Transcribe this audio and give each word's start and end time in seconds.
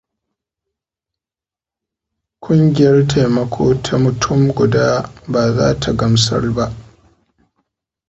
Kungiyar 2.41 2.97
taimako 3.07 3.65
ta 3.83 3.95
mutum 3.97 4.51
guda 4.57 5.11
ba 5.31 5.53
za 5.55 5.79
ta 5.79 5.91
gamsar 5.99 6.43
ba. 6.55 6.65